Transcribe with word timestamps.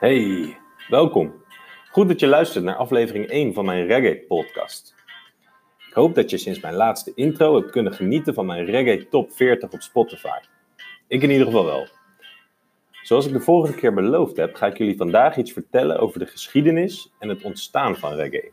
Hey, 0.00 0.56
welkom. 0.88 1.44
Goed 1.90 2.08
dat 2.08 2.20
je 2.20 2.26
luistert 2.26 2.64
naar 2.64 2.74
aflevering 2.74 3.26
1 3.26 3.54
van 3.54 3.64
mijn 3.64 3.86
Reggae 3.86 4.24
podcast. 4.28 4.94
Ik 5.88 5.92
hoop 5.92 6.14
dat 6.14 6.30
je 6.30 6.38
sinds 6.38 6.60
mijn 6.60 6.74
laatste 6.74 7.12
intro 7.14 7.54
hebt 7.54 7.70
kunnen 7.70 7.92
genieten 7.92 8.34
van 8.34 8.46
mijn 8.46 8.64
Reggae 8.64 9.08
Top 9.08 9.32
40 9.32 9.70
op 9.70 9.80
Spotify. 9.80 10.38
Ik 11.06 11.22
in 11.22 11.30
ieder 11.30 11.46
geval 11.46 11.64
wel. 11.64 11.86
Zoals 13.02 13.26
ik 13.26 13.32
de 13.32 13.40
vorige 13.40 13.74
keer 13.74 13.94
beloofd 13.94 14.36
heb, 14.36 14.54
ga 14.54 14.66
ik 14.66 14.78
jullie 14.78 14.96
vandaag 14.96 15.36
iets 15.36 15.52
vertellen 15.52 15.98
over 15.98 16.18
de 16.18 16.26
geschiedenis 16.26 17.12
en 17.18 17.28
het 17.28 17.42
ontstaan 17.42 17.96
van 17.96 18.14
reggae. 18.14 18.52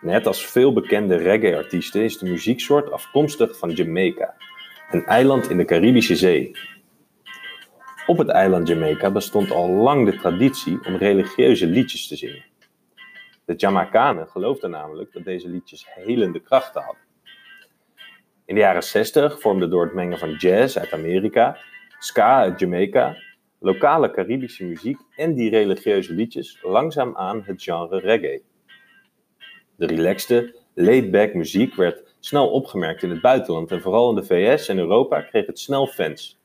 Net 0.00 0.26
als 0.26 0.46
veel 0.46 0.72
bekende 0.72 1.16
reggae-artiesten 1.16 2.02
is 2.02 2.18
de 2.18 2.28
muzieksoort 2.28 2.90
afkomstig 2.90 3.58
van 3.58 3.70
Jamaica, 3.70 4.34
een 4.90 5.04
eiland 5.04 5.50
in 5.50 5.56
de 5.56 5.64
Caribische 5.64 6.16
Zee. 6.16 6.56
Op 8.06 8.18
het 8.18 8.28
eiland 8.28 8.68
Jamaica 8.68 9.10
bestond 9.10 9.50
al 9.50 9.68
lang 9.68 10.10
de 10.10 10.16
traditie 10.16 10.78
om 10.86 10.96
religieuze 10.96 11.66
liedjes 11.66 12.08
te 12.08 12.16
zingen. 12.16 12.44
De 13.44 13.54
Jamaicanen 13.54 14.28
geloofden 14.28 14.70
namelijk 14.70 15.12
dat 15.12 15.24
deze 15.24 15.48
liedjes 15.48 15.86
helende 15.88 16.40
krachten 16.40 16.82
hadden. 16.82 17.02
In 18.44 18.54
de 18.54 18.60
jaren 18.60 18.82
60 18.82 19.40
vormde 19.40 19.68
door 19.68 19.84
het 19.84 19.94
mengen 19.94 20.18
van 20.18 20.32
jazz 20.32 20.76
uit 20.76 20.92
Amerika, 20.92 21.58
ska 21.98 22.38
uit 22.38 22.60
Jamaica, 22.60 23.16
lokale 23.58 24.10
Caribische 24.10 24.64
muziek 24.64 24.98
en 25.16 25.34
die 25.34 25.50
religieuze 25.50 26.12
liedjes 26.12 26.58
langzaamaan 26.62 27.42
het 27.44 27.62
genre 27.62 27.98
reggae. 27.98 28.42
De 29.76 29.86
relaxte, 29.86 30.54
laid-back 30.74 31.34
muziek 31.34 31.74
werd 31.74 32.14
snel 32.20 32.50
opgemerkt 32.50 33.02
in 33.02 33.10
het 33.10 33.20
buitenland 33.20 33.70
en 33.70 33.80
vooral 33.80 34.08
in 34.08 34.14
de 34.14 34.24
VS 34.24 34.68
en 34.68 34.78
Europa 34.78 35.20
kreeg 35.20 35.46
het 35.46 35.58
snel 35.58 35.86
fans. 35.86 36.42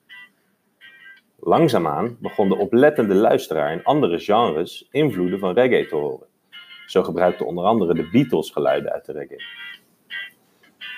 Langzaamaan 1.41 2.17
begon 2.20 2.49
de 2.49 2.57
oplettende 2.57 3.16
luisteraar 3.16 3.71
in 3.71 3.84
andere 3.84 4.20
genres 4.20 4.88
invloeden 4.91 5.39
van 5.39 5.53
reggae 5.53 5.86
te 5.86 5.95
horen. 5.95 6.27
Zo 6.86 7.03
gebruikten 7.03 7.45
onder 7.45 7.64
andere 7.66 7.94
de 7.94 8.09
Beatles 8.11 8.52
geluiden 8.52 8.91
uit 8.91 9.05
de 9.05 9.11
reggae. 9.11 9.44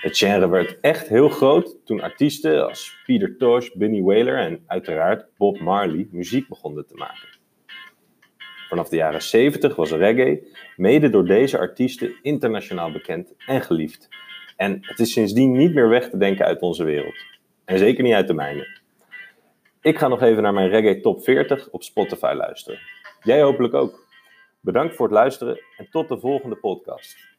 Het 0.02 0.18
genre 0.18 0.50
werd 0.50 0.80
echt 0.80 1.08
heel 1.08 1.30
groot 1.30 1.78
toen 1.86 2.02
artiesten 2.02 2.68
als 2.68 3.02
Peter 3.06 3.38
Tosh, 3.38 3.70
Bunny 3.74 4.02
Wailer 4.02 4.38
en 4.38 4.64
uiteraard 4.68 5.26
Bob 5.38 5.60
Marley 5.60 6.08
muziek 6.12 6.48
begonnen 6.48 6.88
te 6.88 6.96
maken. 6.96 7.40
Vanaf 8.70 8.90
de 8.90 8.96
jaren 8.96 9.22
70 9.22 9.76
was 9.76 9.92
reggae, 9.92 10.48
mede 10.76 11.10
door 11.10 11.26
deze 11.26 11.58
artiesten, 11.58 12.16
internationaal 12.22 12.92
bekend 12.92 13.34
en 13.46 13.62
geliefd. 13.62 14.10
En 14.56 14.78
het 14.82 15.00
is 15.00 15.12
sindsdien 15.12 15.52
niet 15.52 15.74
meer 15.74 15.90
weg 15.90 16.10
te 16.10 16.18
denken 16.18 16.46
uit 16.46 16.62
onze 16.62 16.84
wereld. 16.84 17.26
En 17.66 17.78
zeker 17.78 18.04
niet 18.04 18.14
uit 18.14 18.28
de 18.28 18.34
mijne. 18.34 18.81
Ik 19.82 19.98
ga 19.98 20.08
nog 20.08 20.22
even 20.22 20.44
naar 20.44 20.54
mijn 20.54 20.70
reggae 20.70 21.00
top 21.00 21.24
40 21.24 21.70
op 21.70 21.84
Spotify 21.84 22.34
luisteren. 22.36 22.80
Jij 23.24 23.42
hopelijk 23.42 23.74
ook. 23.74 24.06
Bedankt 24.60 24.96
voor 24.96 25.06
het 25.06 25.16
luisteren 25.16 25.60
en 25.78 25.88
tot 25.90 26.08
de 26.08 26.20
volgende 26.20 26.56
podcast. 26.56 27.31